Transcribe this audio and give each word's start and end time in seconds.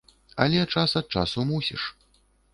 Але 0.45 0.63
час 0.73 0.95
ад 1.03 1.07
часу 1.19 1.47
мусіш. 1.53 1.87